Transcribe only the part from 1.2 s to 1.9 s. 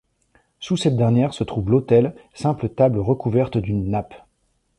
se trouve